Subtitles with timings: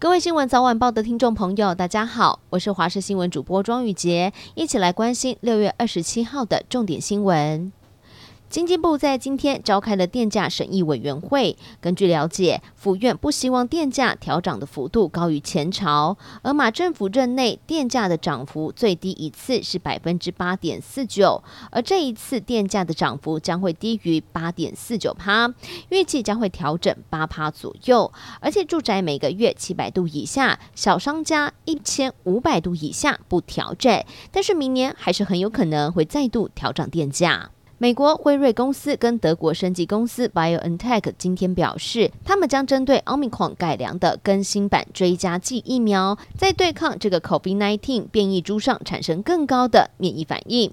[0.00, 7.72] 各位新闻早晚报的听众朋友，大家好，我是华视新闻主播庄宇洁，一起来关心六月二十七号的重点新闻。
[8.48, 11.54] 经济部在今天召开了电价审议委员会。
[11.82, 25.52] 根据了解，府院不希望电价调涨的幅度高于前朝，而马政府任内电价的涨幅最低一次是百分之八点四九，而这一次电价的涨幅将会低于八点四九趴，
[25.90, 28.10] 预计将会调整八趴左右。
[28.40, 37.50] 而且住宅每个月七百度以下，小商家一千五百度以下不调整，但是明年还是很有可能会再度调涨电价。
[37.80, 50.72] 美国辉瑞公司跟德国生技公司 BioNTech 今天表示，他们将针对 Omicron 改良的更新版追加剂疫苗，在对抗这个 COVID-19 变异株上产生更高的免疫反应。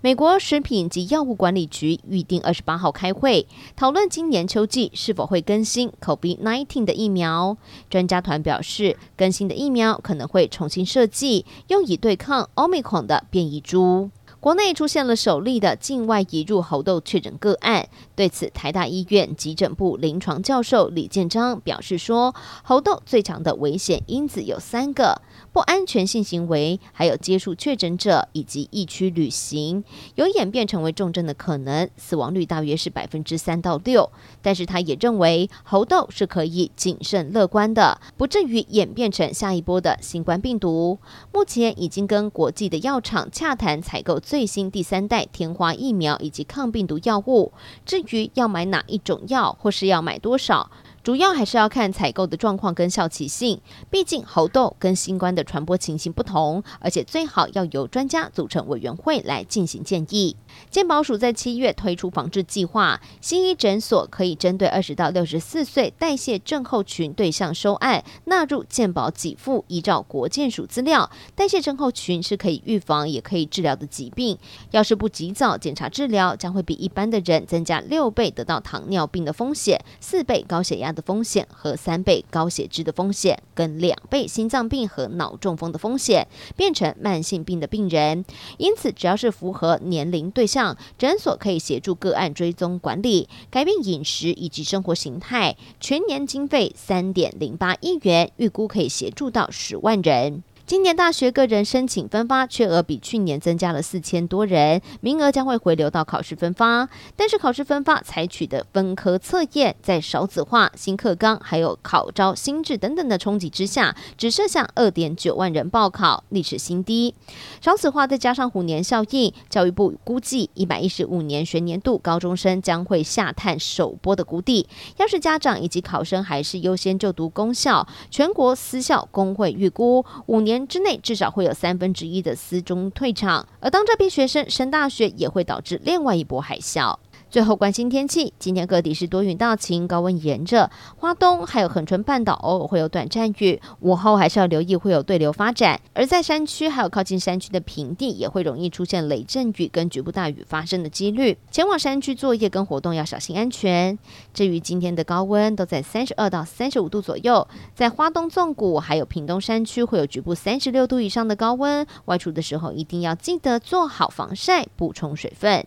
[0.00, 7.56] 美国食品及药物管理局预定二十八号开会，讨论今年秋季是否会更新 COVID-19 的疫苗。
[7.90, 14.10] 专家团表示，更新的疫苗可能会重新设计，用以对抗 Omicron 的变异株。
[14.38, 25.20] 国内出现了首例的境外移入猴痘确诊个案，对此，台大医院急诊部临床教授李建章表示说，猴痘最强的危险因子有三个：
[25.52, 29.82] 不安全性行为，还有接触确诊者以及疫区旅行，
[30.14, 34.08] 有演变成为重症的可能，死亡率大约是百分之三到六。
[34.42, 40.98] 但是他也认为猴痘是可以谨慎乐观的，不至于演变成下一波的新冠病毒。
[41.32, 47.52] 目前已经跟国际的药厂洽谈采购最新第三代天花疫苗以及抗病毒药物，
[47.84, 50.68] 至于要买哪一种药或是要买多少，
[51.06, 60.34] 主要还是要看采购的状况跟效期性，毕竟猴痘跟新冠的传播情形不同，而且最好要由专家组成委员会来进行建议。
[60.68, 69.64] 健保署在七月推出防治计划，新医诊所可以针对二十到六十四岁代谢症候群对象收案，纳入健保给付。
[69.68, 74.36] 依照国健署资料，代谢症候群是可以预防也可以治疗的疾病，
[74.72, 86.26] 要是不及早检查治疗，将会比一般的人增加六倍得到糖尿病的风险，四倍高血压的风险和三倍高血脂的风险，跟两倍心脏病和脑中风的风险，
[86.56, 88.24] 变成慢性病的病人。
[88.56, 95.56] 因此，只要是符合年龄对象，诊所可以协助个案追踪管理，改变饮食以及生活形态。
[95.78, 100.42] 全年经费三点零八亿元，预估可以协助到十万人。
[100.66, 106.88] 今年大学个人申请分发缺额比去年增加了四千多人，名额将会回流到考试分发。
[107.14, 117.14] 但是考试分发采取的分科测验，在少子化、新课纲还有考招新制等等的冲击之下，只设下二点九万人报考，历史新低。
[117.60, 124.66] 少子化再加上虎年效应，教育部估计一百一十五年学年度高中生将会下探首波的谷底。
[124.96, 136.96] 要是家长以及考生还是优先就读公校，全国私校工会预估五年之内至少会有三分之一的私中退场，而当这批学生升大学，也会导致另外一波海啸。
[137.36, 145.78] 最后关心天气，今天各地是多云到晴，高温炎热，花东还有恒春半岛偶尔会有短暂雨，午后还是要留意会有对流发展。
[145.92, 151.36] 而在山区还有靠近山区的平地，也会容易出现雷阵雨跟局部大雨发生的几率。
[151.50, 153.98] 前往山区作业跟活动要小心安全。
[154.32, 165.66] 至于今天的高温都在三十二到三十五度左右，在花东纵谷还有屏东山区会有局部三十六度以上的高温，外出的时候一定要记得做好防晒，补充水分。